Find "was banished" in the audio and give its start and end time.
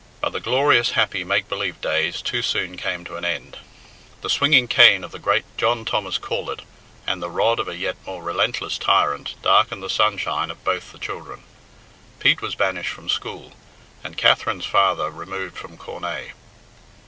12.41-12.89